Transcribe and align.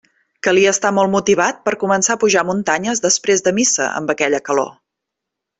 Calia 0.45 0.71
estar 0.75 0.91
molt 0.99 1.11
motivat 1.15 1.59
per 1.67 1.73
a 1.75 1.79
començar 1.83 2.15
a 2.17 2.21
pujar 2.25 2.45
muntanyes 2.53 3.05
després 3.07 3.47
de 3.49 3.55
missa, 3.61 3.89
amb 4.01 4.15
aquella 4.15 4.45
calor. 4.51 4.77